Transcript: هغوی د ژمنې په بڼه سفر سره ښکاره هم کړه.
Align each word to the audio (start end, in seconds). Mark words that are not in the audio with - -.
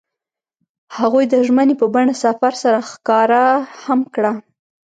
هغوی 0.97 1.25
د 1.29 1.35
ژمنې 1.47 1.75
په 1.81 1.85
بڼه 1.93 2.13
سفر 2.23 2.53
سره 2.63 2.79
ښکاره 2.89 3.43
هم 3.83 3.99
کړه. 4.13 4.31